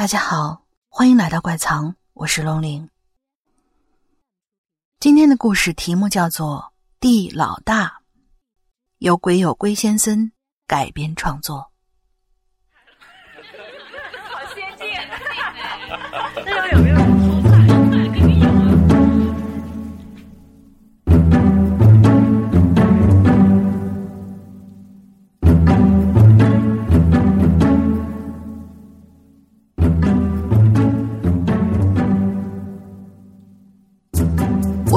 [0.00, 2.88] 大家好，欢迎来到怪藏，我是龙玲。
[4.98, 7.86] 今天的故事题目叫做《地老大》，
[8.96, 10.32] 由鬼有龟先生
[10.66, 11.70] 改编创作。
[14.24, 14.86] 好先进，
[16.46, 16.89] 那有没有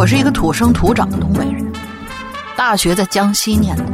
[0.03, 1.65] 我是一个土生土长的东北人，
[2.57, 3.85] 大学在江西念的。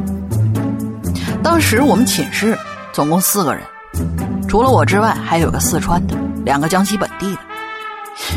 [1.43, 2.57] 当时我们寝室
[2.91, 3.61] 总共四个人，
[4.47, 7.41] 除了我之外，还有个四川的，两个江西本地的，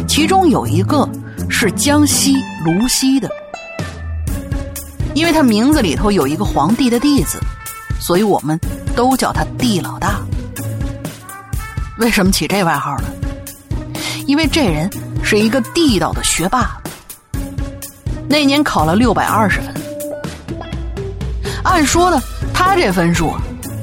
[0.06, 1.08] 其中有一个
[1.48, 3.26] 是江西泸溪的。
[5.14, 7.40] 因为他名字里头有一个皇帝的“帝”字，
[7.98, 8.60] 所以我们
[8.94, 10.20] 都叫他帝老大。
[11.96, 13.04] 为什么起这外号呢？
[14.26, 14.90] 因为这人
[15.24, 16.78] 是一个地道的学霸。
[18.28, 19.74] 那年考了六百二十分，
[21.62, 22.20] 按说呢，
[22.54, 23.34] 他这分数，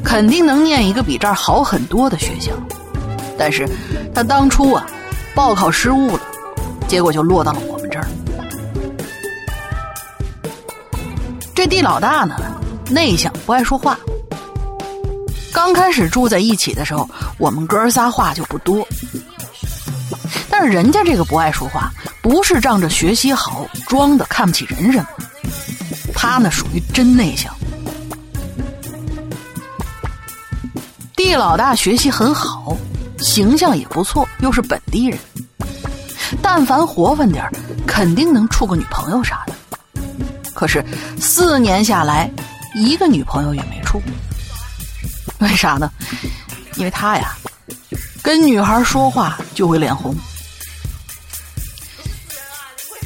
[0.04, 2.52] 肯定能念一个比这儿好很多的学校。
[3.38, 3.70] 但是，
[4.14, 4.86] 他当初啊，
[5.36, 6.22] 报考失误了，
[6.88, 8.08] 结果就落到了我们这儿。
[11.54, 12.36] 这地老大呢，
[12.90, 13.98] 内向不爱说话。
[15.54, 18.86] 刚开始住在一起的时候，我们哥仨话就不多。
[20.50, 25.08] 但是人家这个不爱说话，不是仗着学习好装的看不起人什么，
[26.14, 27.54] 他呢属于真内向。
[31.16, 32.76] 地老大学习很好，
[33.20, 35.20] 形象也不错，又是本地人，
[36.42, 37.50] 但凡活泛点
[37.86, 39.54] 肯定能处个女朋友啥的。
[40.54, 40.84] 可是
[41.20, 42.30] 四年下来，
[42.76, 44.02] 一个女朋友也没处。
[45.40, 45.92] 为啥呢？
[46.76, 47.34] 因为他呀，
[48.22, 50.16] 跟女孩说话就会脸红。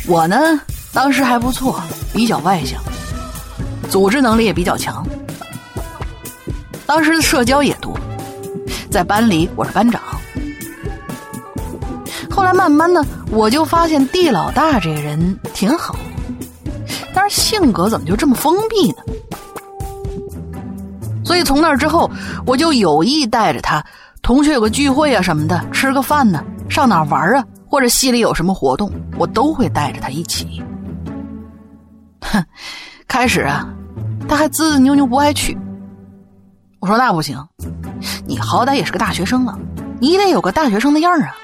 [0.06, 0.60] 我呢，
[0.92, 1.82] 当时还不错，
[2.14, 2.82] 比较外向，
[3.90, 5.06] 组织能力也比较强。
[6.86, 7.98] 当时的社交也多，
[8.92, 10.02] 在班里我是班长。
[12.30, 15.96] 后来慢慢的，我就发现地老大这个人挺好，
[17.14, 18.98] 但是性格怎么就这么封闭呢？
[21.24, 22.12] 所以从那之后，
[22.46, 23.84] 我就有意带着他，
[24.22, 27.46] 同学有个聚会啊什么的，吃个饭呢，上哪玩啊？
[27.74, 30.62] 或者系里有什么活动，我都会带着他一起。
[32.22, 32.46] 哼，
[33.08, 33.68] 开始啊，
[34.30, 35.58] 他还滋滋扭扭不爱去。
[36.80, 37.36] 我说那不行，
[38.28, 39.58] 你好歹也是个大学生了，
[40.00, 41.36] 你得有个大学生的样啊，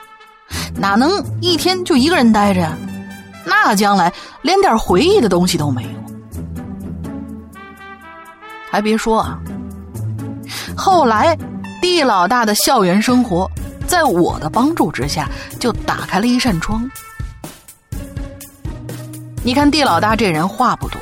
[0.75, 1.09] 哪能
[1.41, 2.77] 一天就一个人待着呀？
[3.43, 4.13] 那将来
[4.43, 5.89] 连点回忆的东西都没有。
[8.69, 9.39] 还别说啊，
[10.77, 11.35] 后来
[11.81, 13.49] 地老大的校园生活。
[13.89, 15.27] 在我的帮助之下，
[15.59, 16.87] 就打开了一扇窗。
[19.43, 21.01] 你看，地老大这人话不多，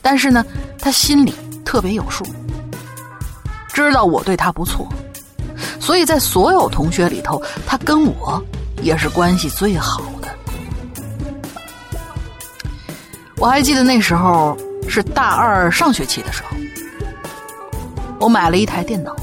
[0.00, 0.42] 但是呢，
[0.78, 1.34] 他心里
[1.66, 2.24] 特别有数，
[3.74, 4.88] 知道我对他不错，
[5.78, 8.42] 所以在所有同学里头，他跟我
[8.80, 10.28] 也是关系最好的。
[13.36, 14.56] 我还记得那时候
[14.88, 16.56] 是大二上学期的时候，
[18.18, 19.14] 我买了一台电脑。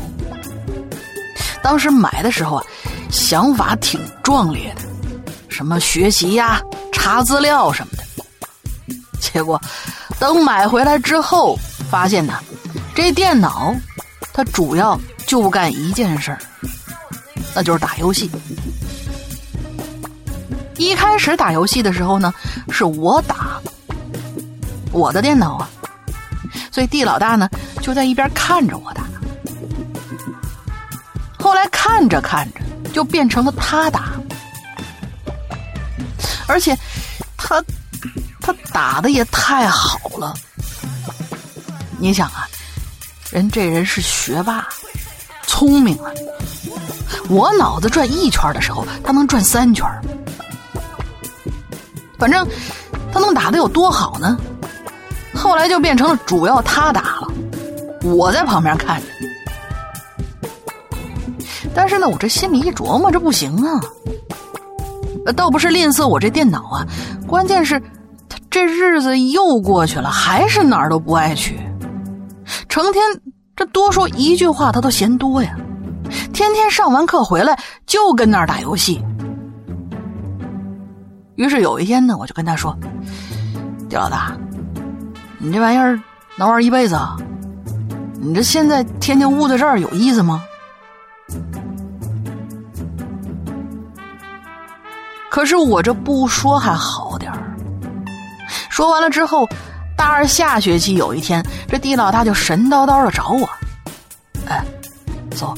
[1.61, 2.63] 当时买的时候啊，
[3.11, 4.81] 想法挺壮烈的，
[5.49, 6.61] 什么学习呀、
[6.91, 8.03] 查资料什么的。
[9.19, 9.61] 结果
[10.17, 11.57] 等买回来之后，
[11.89, 12.39] 发现呢，
[12.95, 13.75] 这电脑
[14.33, 16.39] 它主要就干一件事儿，
[17.53, 18.29] 那就是打游戏。
[20.77, 22.33] 一开始打游戏的时候呢，
[22.71, 23.59] 是我打
[24.91, 25.69] 我的电脑啊，
[26.71, 27.49] 所以地老大呢
[27.81, 28.98] 就在一边看着我的。
[31.49, 32.59] 后来看着看着，
[32.93, 34.11] 就变成了他打，
[36.45, 36.77] 而且
[37.35, 37.59] 他
[38.39, 40.31] 他打的也太好了。
[41.97, 42.47] 你想啊，
[43.31, 44.67] 人这人是学霸，
[45.47, 46.11] 聪明啊。
[47.29, 49.83] 我脑子转一圈的时候，他能转三圈。
[52.19, 52.47] 反正
[53.11, 54.37] 他能打的有多好呢？
[55.33, 57.27] 后来就变成了主要他打了，
[58.03, 59.07] 我在旁边看着。
[61.79, 63.79] 但是呢，我这心里一琢磨，这不行啊。
[65.33, 66.85] 倒不是吝啬我这电脑啊，
[67.25, 67.81] 关键是，
[68.49, 71.57] 这日子又过去了，还是哪儿都不爱去，
[72.67, 73.01] 成天
[73.55, 75.55] 这多说一句话他都嫌多呀，
[76.33, 79.01] 天天上完课回来就跟那儿打游戏。
[81.35, 82.77] 于是有一天呢，我就跟他说
[83.89, 84.35] ：“地老大，
[85.37, 85.97] 你这玩意儿
[86.35, 87.15] 能玩一辈子啊？
[88.19, 90.43] 你这现在天天捂在这儿有意思吗？”
[95.29, 97.55] 可是我这不说还好点儿。
[98.69, 99.47] 说完了之后，
[99.95, 103.47] 大二下学期有一天，这地老大就神叨叨的找我
[104.47, 104.65] ：“哎，
[105.35, 105.53] 走，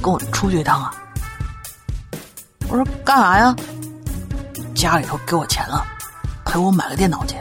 [0.00, 0.94] 跟我出去一趟啊！”
[2.68, 3.54] 我说：“干啥呀？”
[4.74, 5.84] 家里头给我钱了，
[6.46, 7.36] 陪我买个电脑去。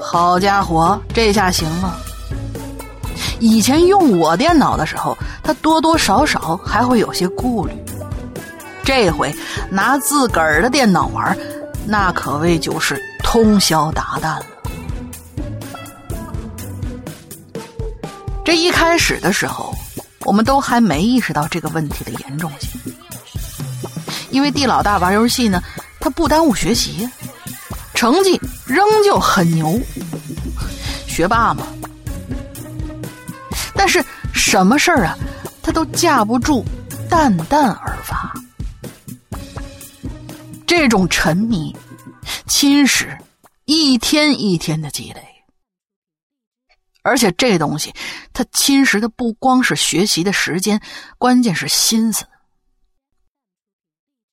[0.00, 1.96] 好家伙，这下行了。
[3.38, 7.72] 以前用我电脑的时候，他多多少少还会有些顾虑。
[8.86, 9.34] 这回
[9.68, 11.36] 拿自个儿的电脑玩，
[11.84, 14.46] 那可谓就是通宵达旦了。
[18.44, 19.74] 这一开始的时候，
[20.20, 22.80] 我们都还没意识到这个问题的严重性，
[24.30, 25.60] 因为地老大玩游戏呢，
[25.98, 27.10] 他不耽误学习，
[27.92, 29.80] 成绩仍旧很牛，
[31.08, 31.66] 学霸嘛。
[33.74, 34.02] 但是
[34.32, 35.18] 什么事儿啊，
[35.60, 36.64] 他都架不住
[37.10, 38.25] 淡淡而发。
[40.66, 41.74] 这种沉迷、
[42.46, 43.18] 侵蚀，
[43.64, 45.44] 一天一天的积累，
[47.02, 47.94] 而且这东西
[48.32, 50.82] 它侵蚀的不光是学习的时间，
[51.18, 52.26] 关键是心思。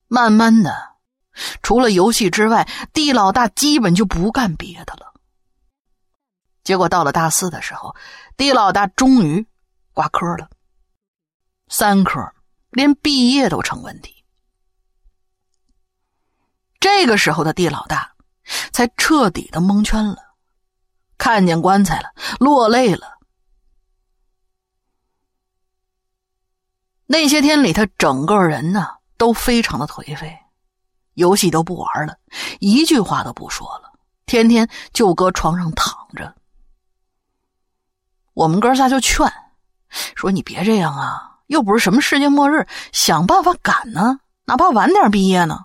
[0.08, 0.96] 慢慢的，
[1.62, 5.14] 除了游戏之外，地老大基本就不干别的了。
[6.62, 7.94] 结果到了大四的时候，
[8.36, 9.46] 地老大终于
[9.92, 10.48] 挂科了，
[11.68, 12.20] 三科，
[12.70, 14.13] 连毕业都成问题。
[16.84, 18.12] 这个时候的地老大
[18.70, 20.18] 才彻底的蒙圈了，
[21.16, 23.16] 看见棺材了，落泪了。
[27.06, 28.86] 那些天里，他整个人呢
[29.16, 30.38] 都非常的颓废，
[31.14, 32.18] 游戏都不玩了，
[32.60, 33.90] 一句话都不说了，
[34.26, 36.34] 天天就搁床上躺着。
[38.34, 39.26] 我们哥仨就劝，
[39.88, 45.64] 说你别这样啊，又不是什么世界末日，想办法赶呢，哪怕晚点毕业呢。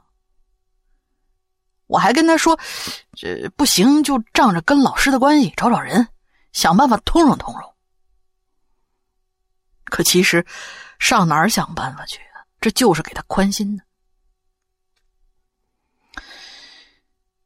[1.89, 2.59] 我还跟他说，
[3.13, 6.07] 这不行就仗着跟老师的关系找找人，
[6.53, 7.75] 想办法通融通融。
[9.85, 10.45] 可其实
[10.99, 12.45] 上哪儿想办法去啊？
[12.61, 13.83] 这就是给他宽心的。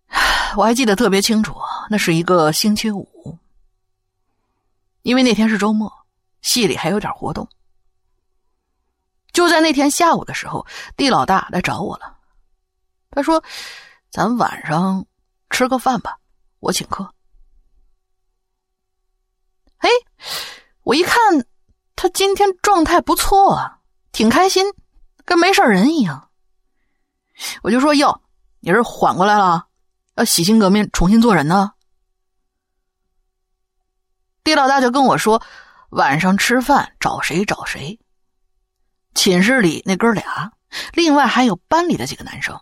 [0.57, 1.55] 我还记得特别清楚，
[1.89, 3.39] 那是一个星期五。
[5.03, 5.89] 因为那天是周末，
[6.41, 7.47] 系里还有点活动。
[9.31, 10.67] 就在那天下午的时候，
[10.97, 12.17] 地老大来找我了。
[13.09, 13.41] 他说
[14.13, 15.07] ：“咱晚上
[15.49, 16.19] 吃个饭吧，
[16.59, 17.15] 我请客。”
[19.81, 19.89] 哎，
[20.83, 21.19] 我一看
[21.95, 23.79] 他今天状态不错啊，
[24.11, 24.67] 挺开心，
[25.25, 26.29] 跟没事人一样。
[27.63, 28.21] 我就说：“哟，
[28.59, 29.65] 你是缓过来了，
[30.13, 31.73] 要洗心革面，重新做人呢？”
[34.43, 35.41] 地老大就跟我说
[35.89, 37.99] ：“晚上吃饭找谁找谁。
[39.15, 40.53] 寝室里那哥俩，
[40.91, 42.61] 另外还有班里的几个男生。”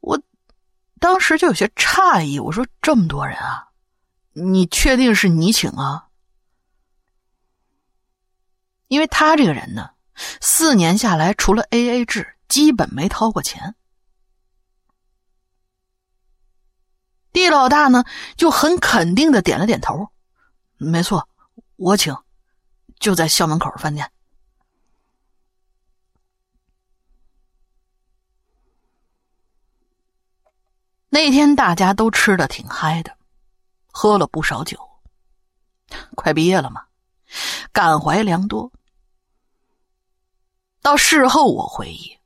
[0.00, 0.20] 我
[1.00, 3.68] 当时就有些诧异，我说：“这么多人啊，
[4.32, 6.08] 你确定是你请啊？”
[8.88, 9.90] 因为他这个人呢，
[10.40, 13.74] 四年下来除了 A A 制，基本没掏过钱。
[17.32, 18.04] 地老大呢，
[18.36, 20.10] 就很肯定的点了点头，
[20.78, 21.28] 没错，
[21.76, 22.16] 我请，
[22.98, 24.10] 就在校门口饭店。
[31.08, 33.16] 那天大家都吃的挺嗨的，
[33.86, 34.78] 喝了不少酒。
[36.14, 36.84] 快毕业了嘛，
[37.72, 38.70] 感怀良多。
[40.82, 42.18] 到事后我回忆，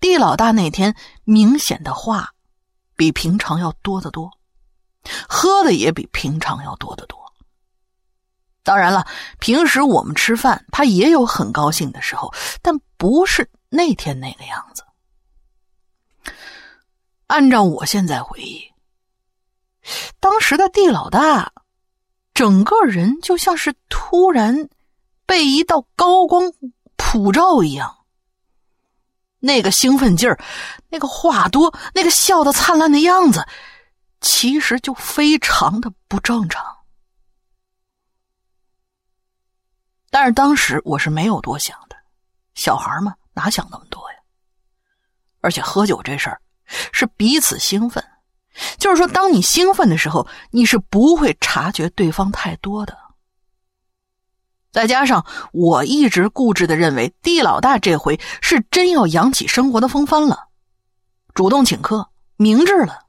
[0.00, 2.34] 地老大那天明显的话。
[2.96, 4.30] 比平常要多得多，
[5.26, 7.18] 喝的也比平常要多得多。
[8.62, 9.06] 当然了，
[9.38, 14.84] 平时我们吃饭，他也有很高兴的时候，但不是那天那个样子。
[17.30, 18.72] 按照我现在回忆，
[20.18, 21.52] 当时的地老大，
[22.34, 24.68] 整个人就像是突然
[25.26, 26.52] 被一道高光
[26.96, 27.98] 普照一样。
[29.38, 30.40] 那个兴奋劲儿，
[30.88, 33.46] 那个话多，那个笑的灿烂的样子，
[34.20, 36.78] 其实就非常的不正常。
[40.10, 41.94] 但是当时我是没有多想的，
[42.54, 44.18] 小孩嘛，哪想那么多呀？
[45.40, 46.42] 而且喝酒这事儿
[46.92, 48.04] 是彼此兴奋，
[48.78, 52.96] 就是说，当你兴奋的时候，你是不会察觉对方太多的。
[54.72, 60.48] 再加上我一直固执的认为，地老大这回是真要扬起生活的风帆了，
[61.34, 63.06] 主动请客，明智了，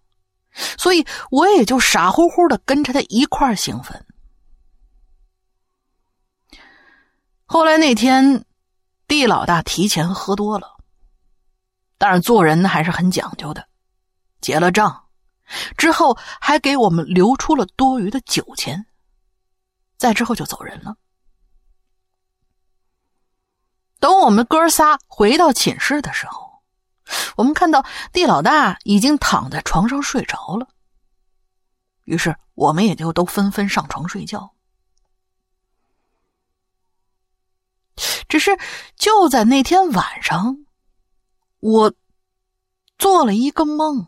[0.77, 4.05] 所以我也就傻乎乎的跟着他一块兴奋。
[7.45, 8.43] 后来那天，
[9.07, 10.77] 地老大提前喝多了，
[12.01, 13.69] 但是做人还是很讲究的，
[14.41, 15.05] 结了账
[15.77, 18.87] 之后还给我们留出了多余的酒钱，
[19.97, 20.97] 再之后就走人了。
[23.99, 26.63] 等我们哥仨回到寝室的时候，
[27.35, 30.67] 我们看到地老大已经躺在床上睡着了，
[32.05, 34.55] 于是我们也就都纷纷上床睡觉。
[38.27, 38.57] 只是
[38.95, 40.65] 就在那天晚上，
[41.61, 41.93] 我
[42.97, 44.07] 做了一个梦。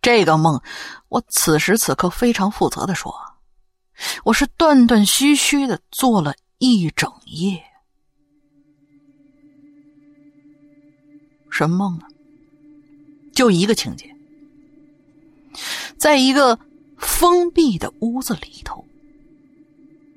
[0.00, 0.62] 这个梦，
[1.08, 3.12] 我此时此刻非常负责的说，
[4.24, 7.60] 我是断断续续的做了一整夜。
[11.50, 12.06] 什么梦啊？
[13.32, 14.14] 就一个情节，
[15.98, 16.58] 在一个
[16.98, 18.86] 封闭的屋子里头，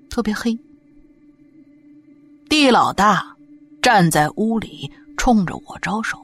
[0.10, 0.60] 特别黑。
[2.50, 3.38] 地老大
[3.82, 6.18] 站在屋里，冲着我招手，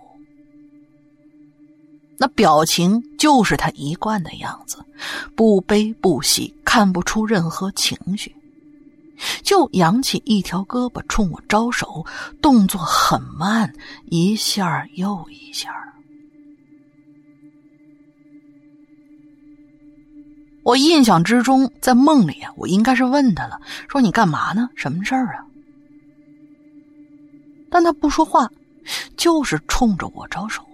[2.18, 4.78] 那表情就是他一贯的样子，
[5.36, 8.34] 不悲不喜，看不出任何情绪，
[9.44, 12.06] 就扬起一条胳膊冲我招手，
[12.42, 13.74] 动作很慢，
[14.06, 15.72] 一下又一下。
[20.64, 24.68] 我印象之中，在梦里啊，我应该是问他了，说你干嘛呢？
[24.76, 25.46] 什么事儿啊？
[27.76, 28.50] 但他不说话，
[29.18, 30.66] 就是冲着我招手。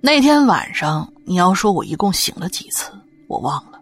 [0.00, 2.90] 那天晚上，你要说我一共醒了几次，
[3.26, 3.78] 我忘了，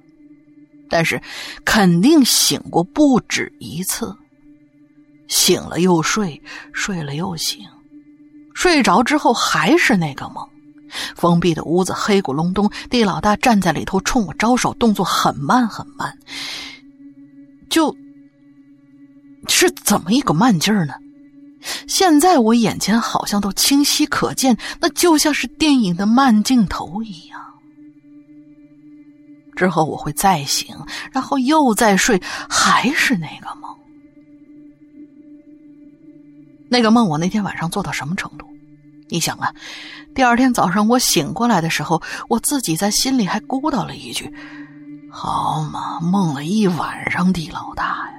[0.90, 1.22] 但是
[1.64, 4.12] 肯定醒过不止一次。
[5.28, 6.42] 醒了又睡，
[6.72, 7.64] 睡了又醒，
[8.52, 10.44] 睡着之后还是那个梦。
[11.14, 16.18] 封闭的屋子，黑咕隆咚，地老大站在里头冲我招手，动作很慢很慢，
[17.70, 17.96] 就。
[19.48, 20.94] 是怎么一个慢劲儿呢？
[21.88, 27.40] 现在我眼前好像都清晰可见，那就像是电影的慢镜头一样。
[29.56, 30.76] 之后我会再醒，
[31.10, 33.74] 然后又再睡，还是那个梦。
[36.68, 38.46] 那个梦，我那天晚上做到什么程度？
[39.08, 39.54] 你想啊，
[40.14, 44.30] 第二天早上我醒过来的时候，我自己在心里还咕叨了一句
[45.10, 48.12] ：“好嘛，梦了一晚上地老大呀。”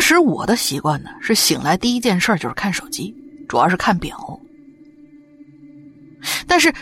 [0.00, 3.14] 当时我的习惯呢是醒来第一件事就是看手机，
[3.46, 4.40] 主要是看表。
[6.46, 6.72] 但是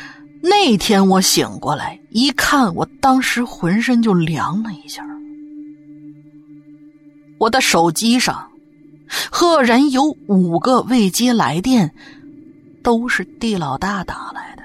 [0.41, 5.05] 那天我醒过来一看，我当时浑身就凉了一下。
[7.41, 8.49] 我的手机上
[9.33, 11.93] 赫然有五个未接来电，
[12.85, 14.63] 都是地老大打来的。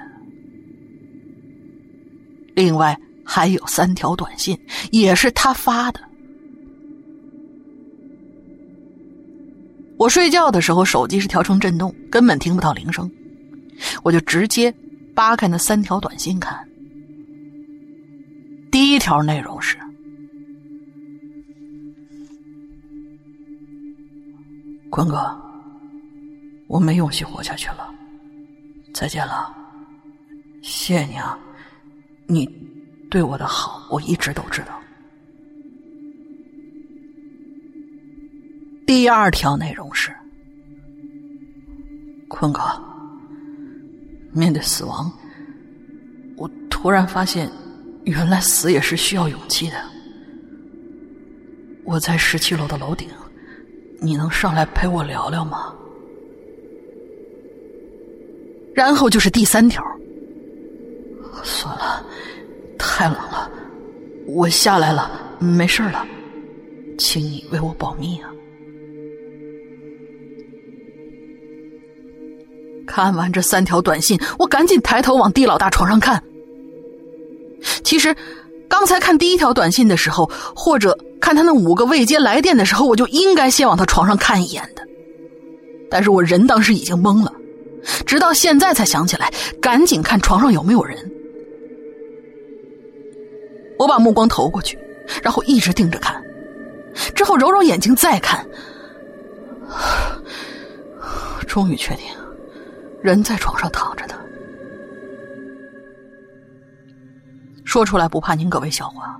[2.54, 4.56] 另外还有三条短信，
[4.92, 6.00] 也是他发的。
[9.96, 13.10] 我睡觉的时候，手机是调成震动，根本听不到铃声。
[14.02, 14.74] 我就直接
[15.14, 16.68] 扒开那三条短信看。
[18.70, 19.76] 第一条内容是
[24.90, 25.34] ：“坤哥，
[26.66, 27.88] 我没勇气活下去了，
[28.92, 29.54] 再见了，
[30.62, 31.38] 谢谢你啊，
[32.26, 32.44] 你
[33.10, 34.78] 对我的好，我一直都知道。”
[38.86, 40.14] 第二条内容是：
[42.28, 42.60] 坤哥，
[44.32, 45.10] 面对死亡，
[46.36, 47.50] 我突然发现，
[48.04, 49.76] 原来死也是需要勇气的。
[51.84, 53.08] 我在十七楼的楼顶，
[54.00, 55.74] 你能上来陪我聊聊吗？
[58.74, 59.82] 然后就是第三条。
[61.42, 62.04] 算了，
[62.78, 63.50] 太冷了，
[64.26, 66.06] 我下来了，没事了，
[66.98, 68.30] 请你为我保密啊。
[72.86, 76.22] 看完这三条短信，我赶紧抬头往地老大床上看。
[77.82, 78.14] 其实，
[78.68, 84.82] 刚才看第一条短信的时候，或者看他那五个未接来电的时候，我就应该先往他床上看一眼的。
[85.90, 87.32] 但是我人当时已经懵了，
[88.04, 91.10] 直到现在才想起来，赶紧看床上有没有人。
[93.78, 94.78] 我把目光投过去，
[95.22, 96.22] 然后一直盯着看，
[97.14, 98.46] 之后揉揉眼睛再看，
[101.46, 102.04] 终于确定。
[103.04, 104.18] 人在床上躺着的，
[107.62, 109.14] 说出来不怕您各位笑话。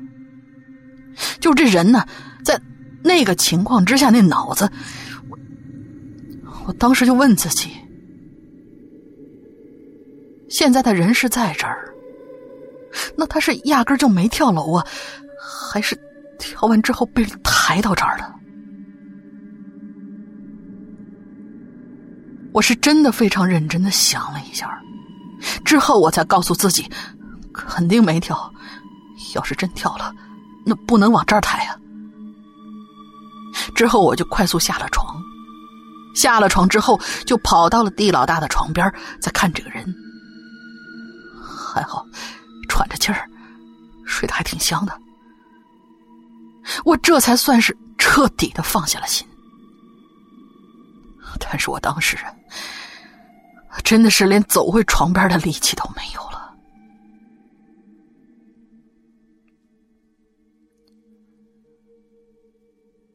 [1.39, 2.03] 就这人呢，
[2.43, 2.59] 在
[3.03, 4.67] 那个情况之下，那脑子，
[5.29, 5.39] 我
[6.67, 7.73] 我当时就问自己：
[10.49, 11.95] 现在他人是在这儿，
[13.19, 14.87] 那他是压根就没跳楼啊，
[15.39, 15.95] 还是
[16.39, 18.35] 跳完之后被抬到这儿的？
[22.55, 24.81] 我是真的非常认真的想了一下，
[25.65, 26.89] 之后我才告诉自己，
[27.53, 28.49] 肯定没跳。
[29.35, 30.15] 要是真跳了，
[30.65, 31.77] 那不能往这儿抬啊。
[33.75, 35.21] 之后我就快速下了床，
[36.15, 38.89] 下了床之后就跑到了地老大的床边，
[39.21, 39.93] 在看这个人。
[41.43, 42.07] 还好，
[42.69, 43.29] 喘着气儿，
[44.07, 44.97] 睡得还挺香的。
[46.85, 49.27] 我这才算是彻底的放下了心。
[51.39, 52.17] 但是我当时
[53.83, 56.55] 真的是连走回床边的力气都没有了。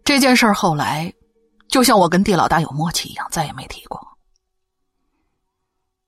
[0.04, 1.14] 这件事儿后来，
[1.68, 4.00] 就像我跟地老大有默契一样，再也没提过。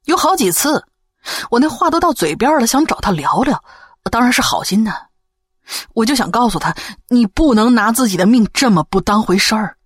[0.05, 0.83] 有好几次，
[1.51, 3.63] 我那话都到嘴边了，想找他聊聊，
[4.09, 4.91] 当然是好心的，
[5.93, 6.75] 我就想告诉他，
[7.07, 9.77] 你不能拿自己的命这么不当回事儿。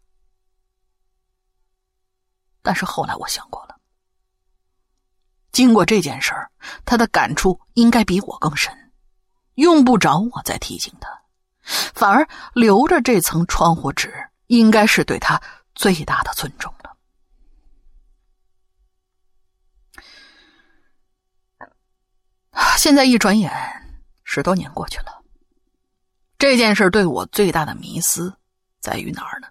[2.66, 3.76] 但是后来我想过了，
[5.52, 6.50] 经过这件事儿，
[6.84, 8.76] 他的感触应该比我更深，
[9.54, 11.08] 用不着我再提醒他，
[11.94, 14.12] 反而留着这层窗户纸，
[14.48, 15.40] 应该是对他
[15.76, 16.98] 最大的尊重了。
[22.78, 23.54] 现在一转眼，
[24.24, 25.24] 十多年过去了，
[26.40, 28.36] 这件事对我最大的迷思
[28.80, 29.48] 在于哪儿呢？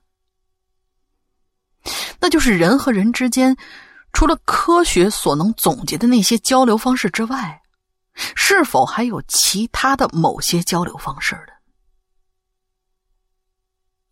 [2.20, 3.56] 那就是人和人之间，
[4.12, 7.60] 除了科学所能总结的那些交流方式之外，
[8.14, 11.52] 是否还有其他的某些交流方式的？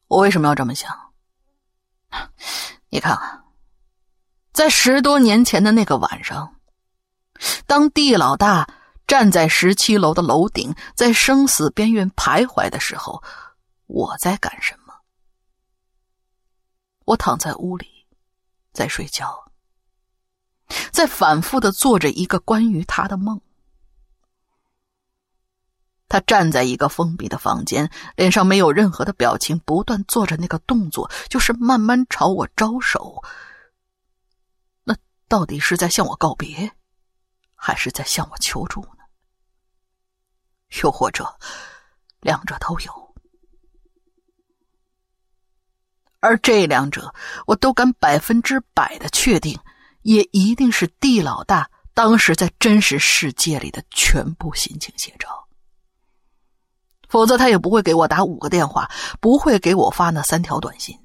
[0.09, 0.95] 我为什么要这么想？
[2.91, 3.43] 你看啊，
[4.53, 6.57] 在十多年前的那个晚上，
[7.67, 8.69] 当地老大
[9.07, 13.23] 站在十七楼的楼顶，在生死边缘徘徊的时候，
[13.87, 14.82] 我在干什么？
[17.13, 17.87] 我躺在屋里。
[18.73, 19.53] 在睡觉，
[20.91, 23.39] 在反复的做着一个关于他的梦。
[26.09, 33.23] 他站在一个封闭的房间，脸上没有任何的表情，不断做着那个动作，就是慢慢朝我招手。
[34.85, 34.97] 那
[35.29, 36.73] 到底是在向我告别，
[37.55, 39.05] 还是在向我求助呢？
[40.83, 41.39] 又或者，
[42.21, 43.12] 两者都有？
[46.23, 47.13] 而这两者，
[47.47, 49.59] 我都敢百分之百的确定，
[50.03, 55.49] 也一定是地老大当时在真实世界里的全部心情写照。
[57.09, 58.89] 否则，他也不会给我打五个电话，
[59.21, 60.97] 不会给我发那三条短信。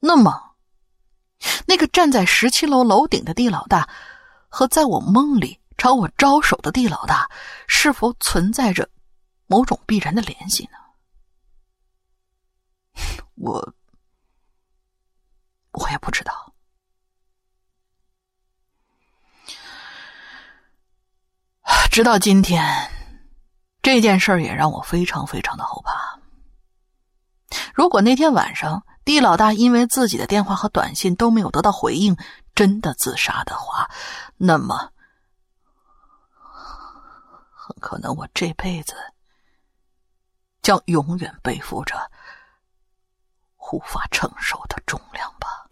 [0.00, 0.56] 那么，
[1.66, 3.88] 那个站在十七楼楼顶的地老大，
[4.48, 7.30] 和在我梦里朝我招手的地老大，
[7.68, 8.88] 是否存在着
[9.46, 10.81] 某种必然的联系呢？
[13.34, 13.74] 我，
[15.72, 16.52] 我也不知道。
[21.90, 22.90] 直到今天，
[23.82, 26.18] 这件事儿也让我非常非常的后怕。
[27.74, 32.16] 如果那天晚上地老大因为自己的电话和短信都没有得到回应，
[32.54, 33.90] 真的自杀的话，
[34.36, 34.90] 那么
[37.54, 38.94] 很可能我这辈子
[40.62, 42.10] 将永远背负着。
[43.72, 45.66] 无法承受的重量吧。